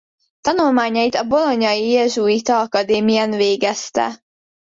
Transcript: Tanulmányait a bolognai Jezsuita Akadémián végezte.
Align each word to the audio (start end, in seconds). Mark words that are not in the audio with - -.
Tanulmányait 0.41 1.15
a 1.15 1.23
bolognai 1.27 1.89
Jezsuita 1.89 2.59
Akadémián 2.59 3.31
végezte. 3.31 4.23